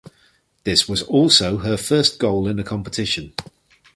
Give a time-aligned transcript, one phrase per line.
[0.63, 3.33] This was also her first goal in the competition.